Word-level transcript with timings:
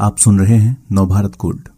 आप 0.00 0.16
सुन 0.16 0.40
रहे 0.40 0.56
हैं 0.56 0.86
नवभारत 0.92 1.32
गोल्ड 1.36 1.68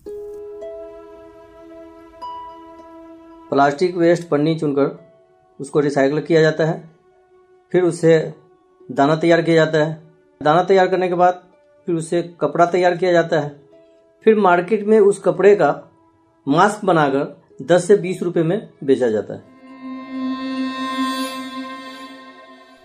प्लास्टिक 3.50 3.96
वेस्ट 3.96 4.28
पन्नी 4.28 4.58
चुनकर 4.58 5.14
उसको 5.60 5.80
रिसाइकल 5.80 6.20
किया 6.20 6.40
जाता 6.40 6.64
है 6.64 6.90
फिर 7.72 7.82
उससे 7.82 8.34
दाना 8.92 9.16
तैयार 9.16 9.42
किया 9.42 9.56
जाता 9.56 9.78
है। 9.78 10.02
दाना 10.42 10.62
तैयार 10.62 10.88
करने 10.88 11.08
के 11.08 11.14
बाद 11.14 11.42
फिर 11.86 11.94
उससे 11.94 12.22
कपड़ा 12.40 12.66
तैयार 12.66 12.96
किया 12.96 13.12
जाता 13.12 13.40
है। 13.40 13.60
फिर 14.24 14.36
मार्केट 14.36 14.86
में 14.86 15.00
उस 15.00 15.18
कपड़े 15.18 15.56
का 15.56 15.90
मास्क 16.48 16.84
बनाकर 16.84 17.42
10 17.62 17.86
से 17.86 17.96
20 17.96 18.22
रुपए 18.22 18.42
में 18.42 18.70
बेचा 18.84 19.08
जाता 19.08 19.34
है। 19.34 19.42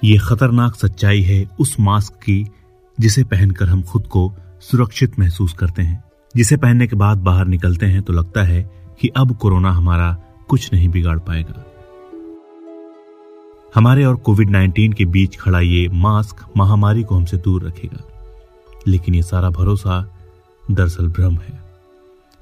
ये 0.04 0.18
खतरनाक 0.18 0.76
सच्चाई 0.76 1.22
है 1.22 1.50
उस 1.60 1.78
मास्क 1.80 2.14
की 2.14 2.52
जिसे 3.00 3.24
पहनकर 3.24 3.66
हम 3.66 3.84
खुद 3.84 4.08
को 4.08 4.34
सुरक्षित 4.72 5.20
महसूस 5.20 5.54
करते 5.54 5.82
हैं। 5.82 6.04
जिसे 6.36 6.58
पहनने 6.58 6.88
के 6.88 6.96
बाद 6.96 7.18
बाहर 7.18 7.48
निकलते 7.48 7.86
हैं 7.86 8.02
तो 8.02 8.14
लगता 8.14 8.44
है 8.44 8.72
कि 9.00 9.08
अब 9.08 9.38
कोरोना 9.38 9.72
हमारा 9.72 10.18
कुछ 10.48 10.74
नहीं 10.74 10.90
बिगाड़ 10.90 11.20
पाएगा। 11.20 11.66
हमारे 13.76 14.06
और 14.06 14.16
कोविड 14.16 14.50
19 14.50 14.94
के 14.94 15.06
बीच 15.06 15.38
खड़ा 15.38 15.60
ये 15.60 15.90
मास्क 15.90 16.36
महामारी 16.58 17.04
को 17.04 17.16
हमसे 17.16 17.38
दूर 17.38 17.64
रखेगा। 17.64 18.04
लेकिन 18.88 19.16
ये 19.16 19.24
सारा 19.24 19.50
भरोसा 19.50 20.18
दरअसल 20.72 21.08
भ्रम 21.08 21.36
है। 21.36 21.64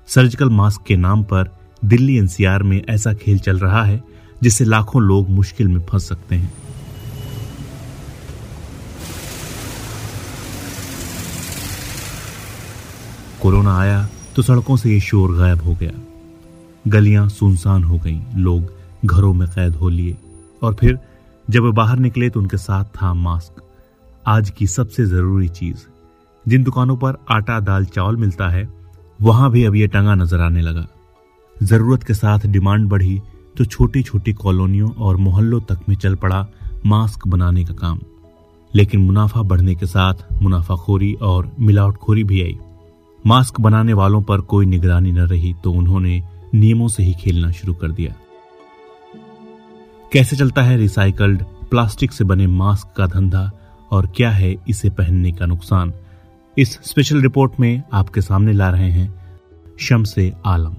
सर्जिकल 0.08 0.50
मास्क 0.50 0.82
के 0.82 0.96
नाम 0.96 1.24
पर 1.24 1.60
दिल्ली 1.86 2.18
एनसीआर 2.18 2.64
में 2.64 2.82
ऐसा 2.90 3.14
खेल 3.14 3.40
चल 3.40 3.60
रहा 3.60 3.84
है 3.84 4.04
जिससे 4.44 4.66
लाखों 4.66 5.02
लोग 5.02 5.30
मुश्किल 5.30 5.68
में 5.68 5.82
फंस 5.82 6.10
सकते 6.10 6.36
हैं। 6.36 6.54
कोरोना 13.42 13.76
आया 13.78 14.08
तो 14.36 14.42
सड़कों 14.42 14.76
से 14.78 14.90
ये 14.90 15.00
शोर 15.00 15.32
गायब 15.38 15.62
हो 15.62 15.74
गया। 15.76 15.92
गलियाँ 16.88 17.28
सुनसान 17.30 17.84
हो 17.84 17.98
गईं, 17.98 18.20
लोग 18.38 18.72
घरों 19.06 19.34
में 19.34 19.48
कैद 19.50 19.76
हो 19.76 19.90
लिए। 19.90 20.18
और 20.64 20.74
फिर 20.74 21.00
जब 21.48 21.64
वे 21.64 21.72
बाहर 21.72 22.00
निकले 22.00 22.30
तो 22.30 22.40
उनके 22.40 22.58
साथ 22.58 22.86
था 22.98 23.14
मास्क। 23.16 23.62
आज 24.28 24.50
की 24.50 24.68
सबसे 24.68 25.06
ज़रूरी 25.06 25.48
चीज़ 25.50 25.88
जिन 26.46 26.64
दुकानों 26.64 26.98
पर 26.98 27.18
आटा 27.32 27.60
दाल 27.62 27.86
चावल 27.88 28.16
मिलता 28.18 28.50
है 28.50 28.68
वहाँ 29.20 29.52
भी 29.52 29.66
अब 29.66 29.76
यह 29.76 29.88
टंगा 29.88 30.16
नज़र 30.16 30.42
आने 30.42 30.62
लगा। 30.62 30.88
ज़रूरत 31.56 32.04
के 32.04 32.14
साथ 32.14 32.48
डिमांड 32.48 32.90
बढ़ी 32.90 33.22
तो 33.58 33.66
छोटी 33.66 34.04
छोटी 34.04 34.34
कॉलोनियों 34.36 34.92
और 34.92 35.18
मोहल्लों 35.18 35.62
तक 35.62 35.90
में 35.90 35.96
चल 35.98 36.16
पड़ा 36.16 36.48
मास्क 36.86 37.28
बनाने 37.28 37.66
का 37.66 37.74
काम। 37.76 38.00
लेकिन 38.74 39.02
मुनाफा 39.02 39.42
बढ़ने 39.44 39.76
के 39.76 39.86
साथ 39.88 40.32
मुनाफाखोरी 40.42 41.14
और 41.14 41.56
मिलावटखोरी 41.60 42.24
भी 42.24 42.42
आई। 42.44 42.58
मास्क 43.26 43.60
बनाने 43.62 43.94
वालों 43.94 44.22
पर 44.22 44.42
कोई 44.42 44.66
निगरानी 44.66 45.12
न 45.12 45.26
रही 45.28 45.54
तो 45.54 45.72
उन्होंने 45.72 46.22
नियमों 46.54 46.88
से 46.88 47.04
ही 47.04 47.14
खेलना 47.14 47.52
शुरू 47.52 47.74
कर 47.74 47.92
दिया। 47.92 48.14
कैसे 50.14 50.36
चलता 50.36 50.62
है 50.62 50.78
रिसाइकल्ड 50.78 51.44
प्लास्टिक 51.70 52.12
से 52.12 52.24
बने 52.24 52.48
मास्क 52.48 52.94
का 52.98 53.06
धंधा 53.08 53.50
और 53.92 54.08
क्या 54.08 54.30
है 54.30 54.56
इसे 54.70 54.90
पहनने 54.90 55.32
का 55.32 55.46
नुकसान? 55.46 55.94
इस 56.58 56.80
स्पेशल 56.84 57.22
रिपोर्ट 57.22 57.60
में 57.60 57.84
आपके 57.94 58.22
सामने 58.22 58.54
ला 58.54 58.70
रहे 58.70 58.90
हैं 58.90 59.14
शमसे 59.80 60.32
आलम। 60.46 60.76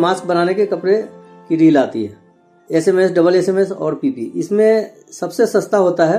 मास्क 0.00 0.26
बनाने 0.26 0.54
के 0.54 0.66
कपड़े 0.66 1.02
की 1.48 1.56
रील 1.56 1.78
आती 1.78 2.04
है। 2.04 2.16
S 2.70 2.88
M 2.88 3.00
S 3.00 3.10
double 3.10 3.34
S 3.34 3.48
M 3.48 3.58
S 3.58 3.70
और 3.72 3.94
पीपी। 3.94 4.32
इसमें 4.34 4.90
सबसे 5.12 5.46
सस्ता 5.46 5.78
होता 5.78 6.06
है 6.06 6.18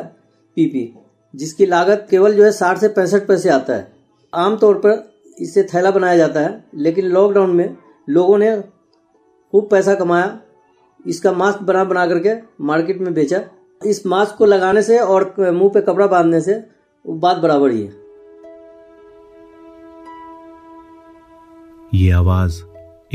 पीपी। 0.58 0.94
जिसकी 1.38 1.66
लागत 1.66 2.08
केवल 2.12 2.34
जो 2.34 2.44
है 2.44 2.52
साठ 2.52 2.78
से 2.78 2.88
पैंसठ 2.90 3.28
पैसे 3.28 3.50
आता 3.50 3.74
है। 3.74 3.92
आमतौर 4.34 4.76
पर 4.78 5.04
इससे 5.38 5.64
थैला 5.64 5.92
बनाया 5.92 6.17
जाता 6.17 6.39
है, 6.39 6.64
लेकिन 6.76 7.06
लॉकडाउन 7.06 7.56
में 7.56 7.76
लोगों 8.08 8.38
ने 8.38 8.56
खूब 9.54 9.67
पैसा 9.72 9.95
कमाया। 9.95 10.39
इसका 11.06 11.32
मास्क 11.34 11.61
बना 11.61 11.84
बना 11.84 12.06
करके 12.08 12.34
मार्केट 12.64 13.02
में 13.02 13.14
बेचा। 13.14 13.42
इस 13.82 14.06
मास्क 14.06 14.36
को 14.38 14.45
लगाने 14.45 14.82
से 14.82 15.00
और 15.00 15.34
मुँह 15.39 15.70
पे 15.73 15.82
कपड़ा 15.82 16.08
बांधने 16.08 16.42
से 16.42 16.64
बात 17.06 17.38
बराबर 17.38 17.72
ही 17.72 17.82
है। 17.82 18.06
ये 21.94 22.11
आवाज़ 22.11 22.61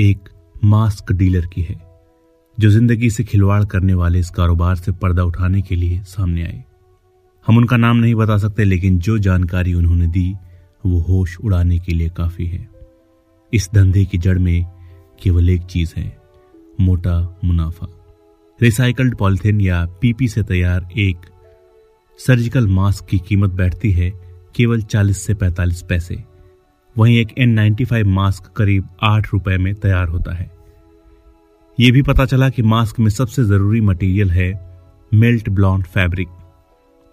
एक 0.01 0.29
मास्क 0.65 1.13
डीलर 1.13 1.47
की 1.47 1.63
है, 1.63 1.81
जो 2.59 2.71
ज़िंदगी 2.71 3.11
से 3.11 3.25
खिलवाड़ 3.25 3.65
करने 3.65 3.95
वाले 3.95 4.19
इस 4.19 4.31
कारोबार 4.31 4.77
से 4.77 4.93
पर्दा 4.93 5.25
उठाने 5.25 5.63
के 5.63 5.75
लिए 5.75 6.03
सामने 6.07 6.43
आए 6.43 6.63
हम 7.47 7.57
उनका 7.57 7.77
नाम 7.77 7.97
नहीं 7.97 8.15
बता 8.15 8.39
सकते, 8.39 8.65
लेकिन 8.65 8.99
जो 8.99 9.19
जानकारी 9.19 9.75
उन्होंने 9.75 10.07
दी, 10.07 10.35
वो 10.87 10.99
होश 10.99 11.39
उड़ाने 11.39 11.79
के 11.79 11.93
लिए 11.93 12.09
काफ़ी 12.09 12.47
है। 12.47 12.69
इस 13.53 13.71
धंधे 13.75 14.05
की 14.05 14.19
जड़ 14.19 14.39
में 14.39 14.67
केवल 15.23 15.51
एक 15.51 15.63
चीज़ 15.63 15.95
है, 15.97 16.19
मोटा 16.81 17.39
मुनाफा। 17.45 17.87
रिसाइकल्ड 18.63 19.17
पॉलिथीन 19.17 19.61
या 19.61 19.87
पीपी 19.87 20.29
से 20.29 20.43
तैयार 20.43 20.89
एक 20.99 21.17
सर्जिकल 22.19 22.67
मास्क 22.67 23.07
की 23.07 23.19
कीमत 23.19 23.51
बैठती 23.51 23.93
है 23.93 24.13
केवल 24.55 24.83
40 24.83 25.27
से 25.27 25.35
45 25.35 25.83
पैसे। 25.83 26.25
वहीं 26.99 27.19
एक 27.19 27.29
एन 27.39 27.51
नाइन्टी 27.51 28.05
मास्क 28.05 28.53
करीब 28.57 28.89
आठ 29.03 29.33
रुपए 29.33 29.59
में 29.59 29.75
तैयार 29.75 30.09
होता 30.09 30.35
है। 30.35 30.51
यह 31.81 31.93
भी 31.93 32.03
पता 32.03 32.25
चला 32.25 32.49
कि 32.49 32.63
मास्क 32.63 33.01
में 33.01 33.11
सबसे 33.11 33.45
ज़रूरी 33.45 33.81
मटेरियल 33.81 34.31
है 34.31 34.79
मेल्ट 35.15 35.49
ब्लॉन्ड 35.49 35.87
फैब्रिक। 35.87 36.29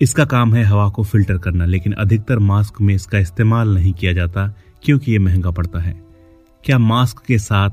इसका 0.01 0.25
काम 0.25 0.53
है 0.53 0.63
हवा 0.63 0.89
को 0.89 1.03
फ़िल्टर 1.03 1.37
करना, 1.37 1.65
लेकिन 1.65 1.93
अधिकतर 1.93 2.39
मास्क 2.39 2.81
में 2.81 2.95
इसका 2.95 3.17
इस्तेमाल 3.17 3.73
नहीं 3.75 3.93
किया 3.93 4.13
जाता, 4.13 4.53
क्योंकि 4.83 5.11
ये 5.11 5.19
महँगा 5.19 5.51
पड़ता 5.51 5.79
है। 5.79 6.03
क्या 6.65 6.79
मास्क 6.79 7.25
के 7.25 7.39
साथ 7.39 7.69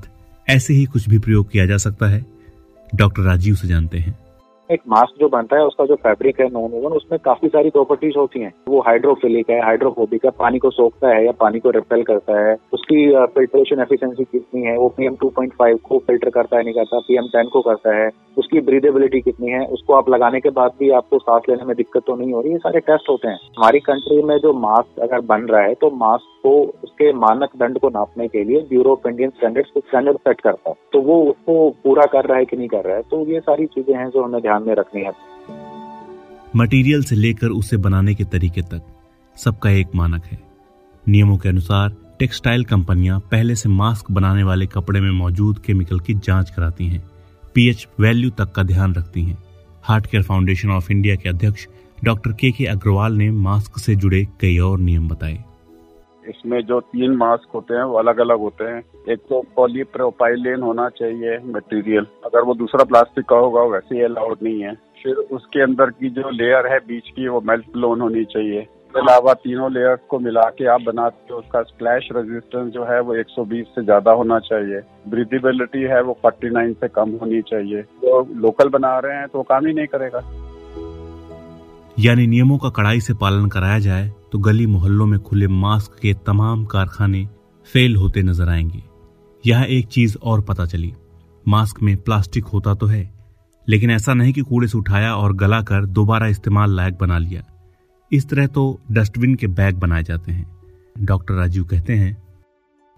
ऐसे 0.48 0.74
ही 0.74 0.84
कुछ 0.84 1.08
भी 1.08 1.18
प्रयोग 1.18 1.50
किया 1.50 1.66
जा 1.66 1.76
सकता 1.76 2.06
है? 2.06 2.26
डॉक्टर 2.94 3.22
राजीव 3.22 3.54
से 3.54 3.68
जानते 3.68 3.98
हैं। 3.98 4.18
एक 4.70 4.80
मास्क 4.88 5.20
जो 5.20 5.28
बनता 5.28 5.56
है, 5.56 5.64
उसका 5.64 5.84
जो 5.84 5.94
फैब्रिक 5.94 6.40
है 6.40 6.46
नॉन 6.46 6.72
ओवन 6.74 6.92
उसमें 6.92 7.18
काफ़ी 7.24 7.48
सारी 7.48 7.70
प्रॉपर्टीज़ 7.70 8.18
होती 8.18 8.40
हैं। 8.40 8.52
वो 8.68 8.80
हाइड्रोफिलिक 8.80 9.50
है 9.50 9.60
हाइड्रोफोबिक 9.64 10.24
है, 10.24 10.30
पानी 10.38 10.58
को 10.58 10.70
सोखता 10.70 11.08
है 11.08 11.24
या 11.26 11.32
पानी 11.40 11.58
को 11.58 11.70
रिपेल 11.70 12.02
करता 12.02 12.40
है। 12.40 12.56
उसकी 12.72 13.06
फिल्ट्रेशन 13.26 13.80
एफिशिएंसी 13.80 14.24
कितनी 14.24 14.62
है? 14.62 14.76
वो 14.76 14.88
पीएम 14.88 15.14
2.5 15.14 15.78
को 15.84 15.98
फ़िल्टर 15.98 16.30
करता 16.30 16.56
है, 16.56 16.62
नहीं 16.64 16.74
करता। 16.74 16.98
पीएम 16.98 17.26
10 17.26 17.48
को 17.48 17.60
करता 17.60 17.94
है। 17.96 18.08
उसकी 18.38 18.60
ब्रीदेबिलिटी 18.60 19.20
कितनी 19.20 19.50
है? 19.50 19.64
उसको 19.66 19.94
आप 19.94 20.10
लगाने 20.10 20.40
के 20.40 20.50
बाद 20.50 20.72
भी 20.78 20.90
आपको 20.90 21.18
सांस 21.18 21.42
लेने 21.48 21.64
में 21.64 21.76
दिक्कत 21.76 22.02
तो 22.06 22.16
नहीं 22.16 22.32
हो 22.32 22.40
रही। 22.40 22.52
ये 22.52 22.58
सारे 22.58 22.80
टेस्ट 22.80 23.08
होते 23.10 23.28
हैं। 23.28 23.38
हमारी 23.58 23.78
कंट्री 23.80 24.22
में 24.22 24.36
जो 24.38 24.52
मास्क 24.52 25.00
अगर 25.00 25.20
बन 25.26 25.46
रहा 25.46 25.62
है 25.62 25.74
तो 25.74 25.90
मास्क 25.96 26.24
को 26.42 26.52
उसके 26.84 27.12
मानक 27.12 27.50
दंड 27.56 27.78
को 27.78 27.88
नापने 27.88 28.26
के 28.28 28.42
लिए 28.44 28.60
bureau 28.68 28.92
of 28.92 29.08
Indian 29.08 29.30
standard 29.30 29.66
standard 29.66 30.18
set 30.18 30.40
करता 30.40 30.70
है। 30.70 30.76
तो 30.92 31.00
वो 31.00 31.22
उसको 31.22 31.68
पूरा 31.84 32.04
कर 32.06 32.24
रहा 32.24 32.38
है 32.38 32.44
कि 32.44 32.56
नहीं 32.56 32.68
कर 32.68 32.84
रहा 32.84 32.96
है? 32.96 33.02
तो 33.02 33.24
ये 33.26 33.40
सारी 33.40 33.66
चीज़ें 33.66 33.94
हैं 33.94 34.08
जो 34.10 34.22
हमें 34.22 34.40
ध्यान 34.42 34.55
में 34.58 34.74
रखनी 34.74 35.02
है। 35.02 35.12
मटेरियल 36.56 37.04
से 37.04 37.16
लेकर 37.16 37.48
उसे 37.48 37.76
बनाने 37.76 38.14
के 38.14 38.24
तरीके 38.24 38.62
तक 38.62 38.82
सबका 39.36 39.70
एक 39.70 39.88
मानक 39.94 40.24
है। 40.24 40.38
नियमों 41.08 41.36
के 41.36 41.48
अनुसार 41.48 41.96
टेक्सटाइल 42.18 42.64
कंपनियाँ 42.64 43.20
पहले 43.20 43.54
से 43.54 43.68
मास्क 43.68 44.10
बनाने 44.10 44.42
वाले 44.42 44.66
कपड़े 44.66 45.00
में 45.00 45.10
मौजूद 45.10 45.58
केमिकल 45.58 46.00
की 46.00 46.14
जाँच 46.14 46.50
कराती 46.50 46.86
हैं। 46.86 47.10
पीएच 47.54 47.88
वैल्यू 48.00 48.30
तक 48.30 48.52
का 48.52 48.62
ध्यान 48.62 48.94
रखती 48.94 49.22
हैं। 49.22 49.38
Heart 49.82 50.06
care 50.06 50.22
foundation 50.22 50.70
of 50.70 50.92
India 50.92 51.16
के 51.16 51.28
अध्यक्ष 51.28 51.66
डॉक्टर 52.04 52.32
के 52.32 52.50
के 52.50 52.64
अग्रवाल 52.64 53.12
ने 53.12 53.30
मास्क 53.30 53.78
से 53.78 53.96
जुड़े 53.96 54.26
कई 54.40 54.58
और 54.58 54.78
नियम 54.78 55.08
बताए। 55.08 55.44
इसमें 56.28 56.60
जो 56.60 56.80
तीन 56.80 57.16
मास्क 57.16 57.54
होते 57.54 57.74
हैं, 57.74 57.82
वो 57.82 57.98
अलग 57.98 58.18
अलग 58.18 58.38
होते 58.38 58.64
हैं। 58.64 58.82
एक 59.08 59.18
तो 59.28 59.42
पॉलीप्रोपाइलेन 59.56 60.62
होना 60.62 60.88
चाहिए 60.88 61.38
मटेरियल 61.46 62.06
अगर 62.24 62.42
वो 62.42 62.54
दूसरा 62.54 62.84
प्लास्टिक 62.84 63.24
का 63.24 63.36
होगा, 63.36 63.62
वैसे 63.62 63.94
ही 63.94 64.02
अलाउड 64.02 64.38
नहीं 64.42 64.60
है। 64.60 64.74
फिर 65.02 65.16
उसके 65.32 65.62
अंदर 65.62 65.90
की 65.90 66.10
जो 66.10 66.30
लेयर 66.30 66.66
है 66.66 66.78
बीच 66.78 67.08
की, 67.08 67.28
वो 67.28 67.40
मेल्ट 67.40 67.64
ब्लोन 67.72 68.00
होनी 68.00 68.24
चाहिए। 68.24 68.60
इसके 68.60 69.00
अलावा 69.00 69.32
तीनों 69.34 69.72
लेयर्स 69.72 70.00
को 70.08 70.18
मिला 70.18 70.42
के 70.50 70.66
आप 70.66 70.80
बनाते 70.80 71.32
हो, 71.32 71.38
उसका 71.38 71.62
स्प्लैश 71.62 72.08
रेजिस्टेंस 72.12 72.72
जो 72.72 72.84
है 72.84 73.00
वो 73.00 73.14
120 73.14 73.66
से 73.74 73.82
ज़्यादा 73.84 74.12
होना 74.12 74.38
चाहिए। 74.38 74.80
ब्रीदिबिलिटी 75.08 75.82
है 75.82 76.00
वो 76.02 76.16
49 76.24 76.72
से 76.72 76.88
कम 76.88 77.10
होनी 77.22 77.40
चाहिए। 77.42 77.82
जो 77.82 78.26
लोकल 78.36 78.68
बना 78.68 78.98
रहे 78.98 79.16
हैं 79.16 79.28
तो 79.28 79.42
काम 79.42 79.66
ही 79.66 79.72
नहीं 79.72 79.86
करेगा। 79.86 80.20
यानी 81.98 82.26
नियमों 82.26 82.56
का 82.58 82.68
कड़ाई 82.68 83.00
से 83.00 83.14
पालन 83.14 83.46
कराया 83.46 83.78
जाए 83.78 84.08
तो 84.32 84.38
गली 84.38 84.66
मोहल्लों 84.66 85.06
में 85.06 85.18
खुले 85.20 85.46
मास्क 85.48 85.98
के 86.02 86.12
तमाम 86.26 86.64
कारखाने 86.64 87.26
फेल 87.68 87.96
होते 87.96 88.22
नज़र 88.22 88.48
आएँगे। 88.48 88.82
यहाँ 89.44 89.64
एक 89.64 89.86
चीज़ 89.86 90.16
और 90.18 90.40
पता 90.40 90.66
चली। 90.66 90.92
मास्क 91.46 91.82
में 91.82 91.96
प्लास्टिक 91.96 92.44
होता 92.44 92.74
तो 92.74 92.86
है, 92.86 93.10
लेकिन 93.68 93.90
ऐसा 93.90 94.14
नहीं 94.14 94.32
कि 94.32 94.40
कूड़े 94.40 94.68
से 94.68 94.78
उठाया 94.78 95.14
और 95.14 95.32
गला 95.32 95.60
कर 95.62 95.86
दोबारा 95.86 96.26
इस्तेमाल 96.26 96.76
लायक 96.76 96.98
बना 97.00 97.18
लिया। 97.18 97.42
इस 98.12 98.28
तरह 98.28 98.46
तो 98.46 98.80
डस्टबिन 98.92 99.34
के 99.34 99.46
बैग 99.46 99.76
बनाए 99.76 100.02
जाते 100.02 100.32
हैं। 100.32 100.46
डॉक्टर 100.96 101.34
राजीव 101.34 101.64
कहते 101.64 101.92
हैं 101.92 102.16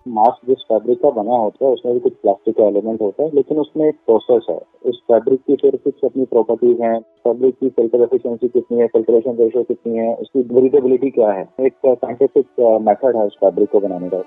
मास्क 0.09 0.47
जिस 0.47 0.63
फैब्रिक 0.69 1.01
का 1.03 1.11
बना 1.13 1.37
होता 1.37 1.65
है, 1.67 1.73
उसमें 1.73 1.95
भी 1.95 2.01
कुछ 2.01 2.13
प्लास्टिक 2.13 2.57
का 2.57 2.65
एलिमेंट 2.65 3.01
होता 3.03 3.23
है, 3.23 3.31
लेकिन 3.35 3.59
उसमें 3.59 3.87
एक 3.89 3.95
प्रोसेस 4.07 4.47
है। 4.51 4.61
उस 4.87 5.01
फैब्रिक 5.09 5.41
की 5.41 5.57
फिर 5.57 5.77
कुछ 5.77 6.05
अपनी 6.05 6.25
प्रॉपर्टीज़ 6.25 6.83
हैं 6.83 7.01
फैब्रिक 7.25 7.55
की 7.55 7.69
फ़िल्टर 7.69 8.03
एफिशिएंसी 8.03 8.49
कितनी 8.49 8.79
है 8.79 8.87
फिल्ट्रेशन 8.87 9.37
रेशो 9.37 9.63
कितनी 9.63 9.99
है, 9.99 10.15
उसकी 10.15 10.43
ब्रीदेबिलिटी 10.55 11.11
क्या 11.11 11.31
है? 11.31 11.49
एक 11.61 11.73
साइंटिफिक 11.87 12.47
मेथड 12.83 13.17
है 13.17 13.27
उस 13.27 13.37
फैब्रिक 13.41 13.71
को 13.71 13.81
बनाने 13.81 14.09
का। 14.09 14.23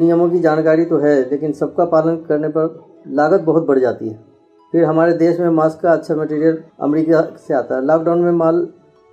नियमों 0.00 0.28
की 0.30 0.38
जानकारी 0.38 0.84
तो 0.84 0.98
है, 0.98 1.16
लेकिन 1.30 1.52
सबका 1.52 1.84
पालन 1.86 2.16
करने 2.28 2.48
पर 2.48 2.80
लागत 3.08 3.40
बहुत 3.40 3.66
बढ़ 3.66 3.78
जाती 3.78 4.08
है। 4.08 4.18
फिर 4.72 4.84
हमारे 4.84 5.12
देश 5.14 5.40
में 5.40 5.48
मास्क 5.50 5.82
का 5.82 5.92
अच्छा 5.92 6.14
मटेरियल 6.14 6.62
अमेरिका 6.80 7.20
से 7.38 7.54
आता 7.54 7.76
है। 7.76 7.86
लॉकडाउन 7.86 8.20
में 8.20 8.32
माल 8.32 8.66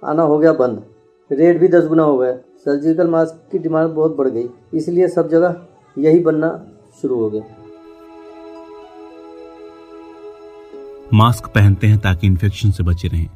आना 0.03 0.23
हो 0.23 0.37
गया 0.37 0.53
बंद। 0.53 0.83
रेट 1.31 1.59
भी 1.59 1.67
दस 1.67 1.85
गुना 1.85 2.03
हो 2.03 2.17
गया। 2.17 2.31
सर्जिकल 2.59 3.07
मास्क 3.07 3.51
की 3.51 3.59
डिमांड 3.59 3.89
बहुत 3.89 4.15
बढ़ 4.17 4.27
गई। 4.27 4.47
इसलिए 4.73 5.07
सब 5.07 5.29
जगह 5.29 5.55
यही 5.97 6.19
बनना 6.19 6.49
शुरू 7.01 7.15
हो 7.15 7.29
गया। 7.29 7.43
मास्क 11.13 11.47
पहनते 11.47 11.87
हैं 11.87 11.97
ताकि 11.97 12.27
इन्फेक्शन 12.27 12.71
से 12.71 12.83
बचे 12.83 13.07
रहें। 13.07 13.27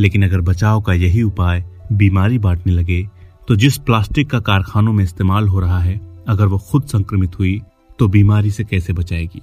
लेकिन 0.00 0.24
अगर 0.24 0.40
बचाव 0.40 0.80
का 0.80 0.92
यही 0.92 1.22
उपाय 1.22 1.64
बीमारी 1.92 2.38
बांटने 2.38 2.72
लगे 2.72 3.02
तो 3.48 3.56
जिस 3.56 3.76
प्लास्टिक 3.78 4.30
का 4.30 4.40
कारखानों 4.40 4.92
में 4.92 5.02
इस्तेमाल 5.04 5.48
हो 5.48 5.60
रहा 5.60 5.78
है, 5.78 6.00
अगर 6.28 6.46
वो 6.46 6.58
खुद 6.70 6.82
संक्रमित 6.82 7.38
हुई 7.38 7.60
तो 7.98 8.08
बीमारी 8.08 8.50
से 8.50 8.64
कैसे 8.64 8.92
बचाएगी? 8.92 9.42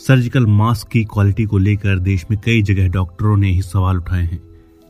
सर्जिकल 0.00 0.46
मास्क 0.46 0.88
की 0.88 1.04
क्वालिटी 1.04 1.44
को 1.44 1.58
लेकर 1.58 1.98
देश 1.98 2.26
में 2.30 2.38
कई 2.44 2.62
जगह 2.62 2.88
डॉक्टरों 2.88 3.36
ने 3.36 3.48
ही 3.48 3.62
सवाल 3.62 3.96
उठाए 3.96 4.22
हैं। 4.22 4.47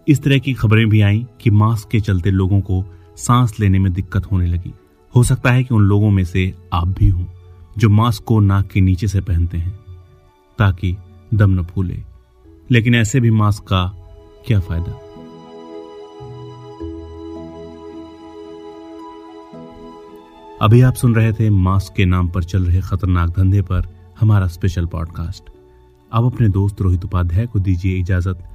इस 0.09 0.23
तरह 0.23 0.39
की 0.39 0.55
खबरें 0.55 0.89
भी 0.89 1.01
आई 1.01 1.27
कि 1.41 1.51
मास्क 1.51 1.89
के 1.89 2.01
चलते 2.01 2.31
लोगों 2.31 2.61
को 2.61 2.85
सांस 3.17 3.61
लेने 3.61 3.79
में 3.79 3.93
दिक्कत 3.93 4.33
होने 4.33 4.47
लगी। 4.47 4.75
हो 5.17 5.23
सकता 5.23 5.51
है 5.51 5.65
कि 5.65 5.75
उन 5.75 5.83
लोगों 5.83 6.11
में 6.11 6.25
से 6.25 6.55
आप 6.73 6.89
भी 6.89 7.09
हों, 7.09 7.25
जो 7.79 7.89
मास्क 7.89 8.25
को 8.25 8.41
नाक 8.41 8.67
के 8.67 8.81
नीचे 8.81 9.09
से 9.09 9.21
पहनते 9.21 9.59
हैं, 9.59 9.79
ताकि 10.59 10.97
दम 11.35 11.51
न 11.51 11.63
फूले। 11.63 12.03
लेकिन 12.71 12.95
ऐसे 12.95 13.21
भी 13.21 13.31
मास्क 13.31 13.63
का 13.63 13.85
क्या 14.47 14.61
फ़ायदा? 14.61 14.93
अभी 20.63 20.81
आप 20.81 20.95
सुन 20.95 21.15
रहे 21.15 21.33
थे 21.33 21.51
मास्क 21.51 21.97
के 21.97 22.05
नाम 22.05 22.29
पर 22.29 22.45
चल 22.45 22.65
रहे 22.65 22.81
खतरनाक 22.81 23.31
धंधे 23.31 23.63
पर 23.63 23.83
हमारा 24.21 24.47
स्पेशल 24.47 24.87
पॉडकास्ट। 24.87 25.43
अब 26.13 26.25
अपने 26.25 26.49
दोस्त 26.49 26.81
रोहित 26.81 27.05
उपाध्याय 27.05 27.47
को 27.47 27.59
दीजिए 27.59 27.99
इजाज़त। 27.99 28.55